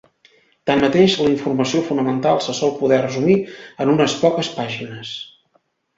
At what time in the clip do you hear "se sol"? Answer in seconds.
2.45-2.73